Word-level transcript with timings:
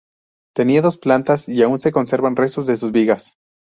Tenía 0.55 0.81
dos 0.81 0.97
plantas 0.97 1.47
y 1.47 1.61
aún 1.61 1.79
se 1.79 1.91
conservan 1.91 2.35
restos 2.35 2.65
de 2.65 2.75
sus 2.75 2.91
vigas. 2.91 3.35